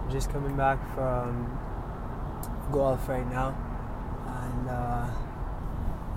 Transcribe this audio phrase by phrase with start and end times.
[0.00, 1.58] I'm just coming back from
[2.70, 3.56] golf right now,
[4.28, 5.08] and uh,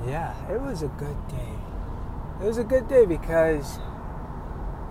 [0.07, 1.55] yeah, it was a good day.
[2.39, 3.79] It was a good day because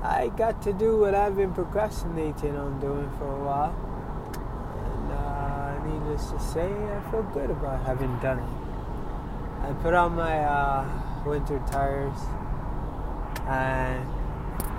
[0.02, 3.95] I got to do what I've been procrastinating on doing for a while
[5.86, 9.68] needless to say, I feel good about having done it.
[9.68, 10.88] I put on my uh,
[11.24, 12.18] winter tires
[13.48, 14.06] and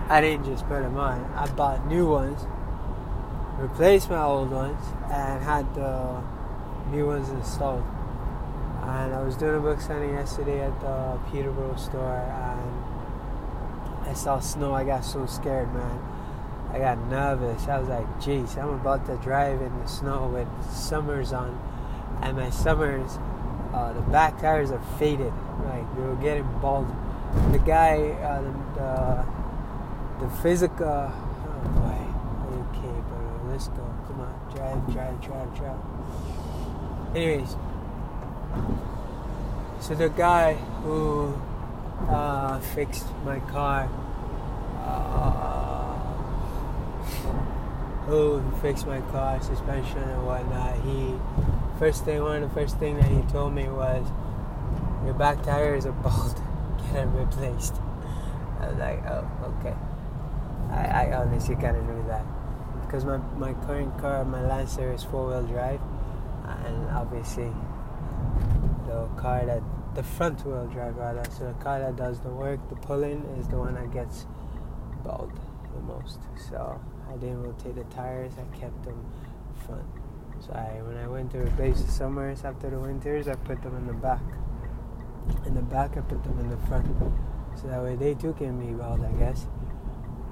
[0.09, 2.45] I didn't just put them on, I bought new ones,
[3.57, 6.21] replaced my old ones, and had the
[6.91, 7.83] new ones installed.
[8.83, 12.87] And I was doing a book signing yesterday at the Peterborough store and
[14.07, 14.73] I saw snow.
[14.73, 16.16] I got so scared, man.
[16.77, 17.67] I got nervous.
[17.67, 21.59] I was like, geez, I'm about to drive in the snow with summers on.
[22.21, 23.17] And my summers,
[23.73, 25.33] uh, the back tires are faded.
[25.65, 26.87] Like, they were getting bald.
[27.51, 28.51] The guy, uh, the,
[30.19, 31.11] the, the physical, oh
[31.73, 31.97] boy,
[32.77, 33.95] okay, bro, let's go.
[34.05, 37.15] Come on, drive, drive, drive, drive.
[37.15, 37.55] Anyways,
[39.79, 41.33] so the guy who
[42.07, 43.89] uh, fixed my car,
[48.07, 51.13] who fixed my car, suspension and whatnot, he
[51.77, 54.07] first thing one of the first thing that he told me was
[55.05, 56.41] your back tires are bald,
[56.77, 57.75] get them replaced.
[58.59, 59.75] I was like, oh, okay.
[60.71, 62.25] I, I honestly kind of knew that
[62.85, 65.81] because my, my current car, my Lancer, is four wheel drive,
[66.65, 67.51] and obviously
[68.87, 69.61] the car that
[69.95, 73.47] the front wheel drive rather, so the car that does the work, the pulling, is
[73.49, 74.25] the one that gets
[75.03, 75.37] bald
[75.73, 76.19] the most.
[76.49, 76.79] So
[77.11, 78.33] I didn't rotate the tires.
[78.37, 79.05] I kept them
[79.65, 79.85] front.
[80.39, 83.75] So I, when I went to replace the summers after the winters, I put them
[83.75, 84.21] in the back.
[85.45, 86.87] In the back, I put them in the front.
[87.59, 89.47] So that way they too can be bald, I guess.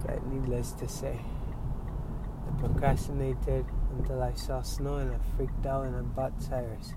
[0.05, 1.19] But needless to say,
[2.47, 3.66] I procrastinated
[3.97, 6.94] until I saw snow and I freaked out and I bought tires.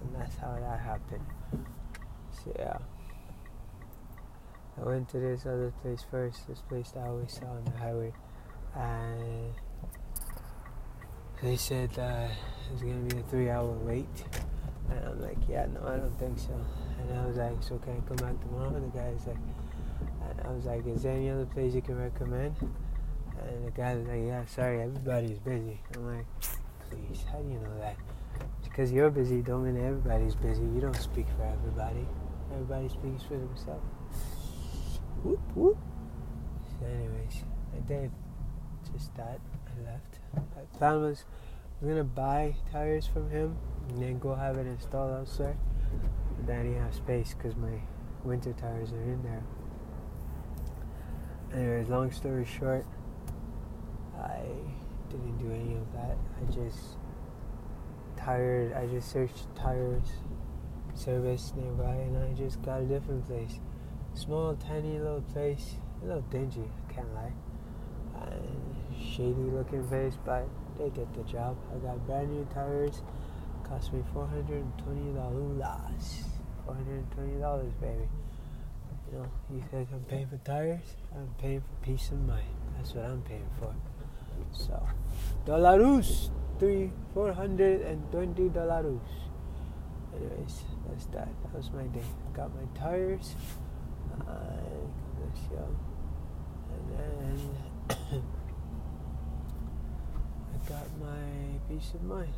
[0.00, 1.26] And that's how that happened.
[2.44, 2.78] So yeah.
[4.80, 7.72] I went to this other place first, this place that I always saw on the
[7.72, 8.12] highway
[8.76, 9.52] and
[11.42, 14.06] they said uh, it was gonna be a three-hour wait,
[14.90, 16.54] and I'm like, yeah, no, I don't think so.
[17.00, 18.72] And I was like, so can I come back tomorrow?
[18.72, 19.36] The guy's like,
[20.28, 22.56] and I was like, is there any other place you can recommend?
[22.60, 25.80] And the guy was like, yeah, sorry, everybody's busy.
[25.94, 26.26] I'm like,
[26.88, 27.96] please, how do you know that?
[28.62, 30.62] Because you're busy don't mean everybody's busy.
[30.62, 32.06] You don't speak for everybody.
[32.52, 33.84] Everybody speaks for themselves.
[35.22, 35.78] Whoop whoop.
[36.80, 37.44] So anyways,
[37.76, 38.10] I did
[38.92, 39.40] just that.
[39.66, 40.18] I left.
[40.34, 41.24] My plan was
[41.80, 43.56] I was gonna buy tires from him
[43.88, 45.56] and then go have it installed elsewhere.
[46.36, 47.80] But then I didn't have space because my
[48.24, 49.42] winter tires are in there.
[51.54, 52.86] Anyways, long story short,
[54.16, 54.42] I
[55.10, 56.16] didn't do any of that.
[56.40, 56.96] I just
[58.16, 58.72] tired.
[58.72, 60.08] I just searched tires
[60.94, 63.58] service nearby, and I just got a different place.
[64.14, 65.74] Small, tiny little place.
[66.02, 66.70] A little dingy.
[66.88, 67.32] I can't lie.
[69.14, 71.56] Shady looking face, but they did the job.
[71.70, 73.02] I got brand new tires.
[73.62, 76.24] Cost me four hundred and twenty dollars.
[76.64, 78.08] Four hundred and twenty dollars, baby.
[79.10, 80.96] You know, you think I'm paying for tires?
[81.14, 82.46] I'm paying for peace of mind.
[82.76, 83.74] That's what I'm paying for.
[84.50, 84.82] So,
[85.44, 89.00] dollars, three, four hundred and twenty dollars.
[90.16, 91.28] Anyways, that's that.
[91.42, 92.00] That was my day.
[92.32, 93.36] Got my tires.
[94.26, 94.62] Uh,
[96.70, 96.98] and
[98.10, 98.22] then
[100.72, 102.32] got my peace of mind.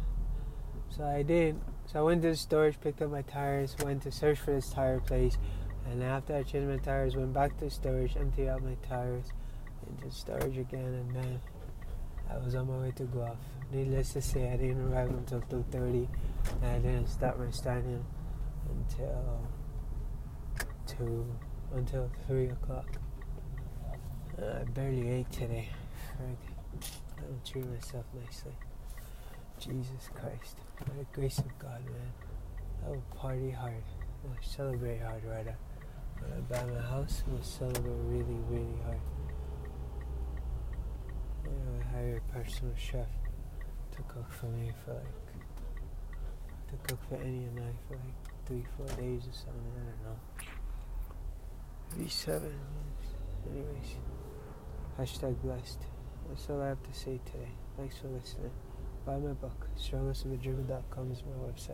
[0.91, 1.61] So I did.
[1.87, 4.71] So I went to the storage, picked up my tires, went to search for this
[4.71, 5.39] tire place,
[5.87, 9.27] and after I changed my tires, went back to storage, emptied out my tires,
[9.87, 11.41] into storage again, and then
[12.29, 13.37] I was on my way to off.
[13.73, 16.09] Needless to say, I didn't arrive until 2:30,
[16.63, 18.05] and I didn't start my standing
[18.69, 19.49] until
[20.87, 21.27] two
[21.75, 22.99] until three o'clock.
[24.39, 25.69] I barely ate today.
[27.25, 28.53] I don't treat myself nicely.
[29.59, 30.59] Jesus Christ.
[30.79, 32.13] By the grace of God, man.
[32.85, 33.83] I will party hard.
[34.25, 35.57] I will celebrate hard, rather.
[36.21, 39.01] When I buy my house, I will celebrate really, really hard.
[41.45, 43.09] You know, I hire a personal chef
[43.93, 45.05] to cook for me for like,
[46.71, 49.73] to cook for any and I for like three, four days or something.
[49.77, 50.19] I don't know.
[51.97, 52.59] Maybe seven.
[53.51, 53.97] Anyways,
[54.99, 55.87] hashtag blessed.
[56.29, 57.49] That's all I have to say today.
[57.77, 58.51] Thanks for listening.
[59.07, 61.73] Buy my book, strongestofthegerman.com is my website.